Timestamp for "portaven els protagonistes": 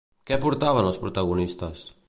0.45-1.89